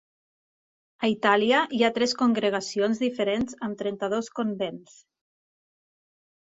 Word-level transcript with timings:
A 1.07 1.09
Itàlia 1.15 1.59
hi 1.79 1.83
ha 1.83 1.91
tres 1.99 2.17
congregacions 2.23 3.05
diferents 3.05 3.57
amb 3.71 3.81
trenta-dos 3.85 4.35
convents. 4.43 5.01